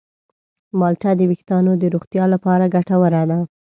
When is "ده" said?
3.29-3.39